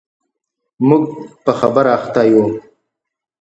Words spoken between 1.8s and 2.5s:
اخته و.